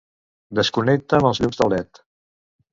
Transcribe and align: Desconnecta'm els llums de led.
Desconnecta'm 0.59 1.29
els 1.31 1.43
llums 1.45 1.63
de 1.63 1.71
led. 1.77 2.05